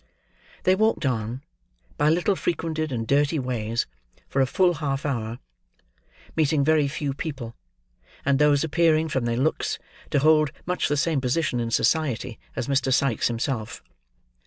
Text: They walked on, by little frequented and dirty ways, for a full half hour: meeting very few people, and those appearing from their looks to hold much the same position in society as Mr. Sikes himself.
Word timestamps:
They 0.63 0.73
walked 0.73 1.05
on, 1.05 1.43
by 1.95 2.09
little 2.09 2.35
frequented 2.35 2.91
and 2.91 3.05
dirty 3.07 3.37
ways, 3.37 3.85
for 4.27 4.41
a 4.41 4.47
full 4.47 4.73
half 4.73 5.05
hour: 5.05 5.37
meeting 6.35 6.63
very 6.63 6.87
few 6.87 7.13
people, 7.13 7.55
and 8.25 8.39
those 8.39 8.63
appearing 8.63 9.09
from 9.09 9.25
their 9.25 9.37
looks 9.37 9.77
to 10.09 10.17
hold 10.17 10.51
much 10.65 10.87
the 10.87 10.97
same 10.97 11.21
position 11.21 11.59
in 11.59 11.69
society 11.69 12.39
as 12.55 12.67
Mr. 12.67 12.91
Sikes 12.91 13.27
himself. 13.27 13.83